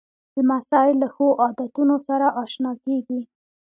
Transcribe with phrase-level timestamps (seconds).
[0.35, 3.21] لمسی له ښو عادتونو سره اشنا کېږي.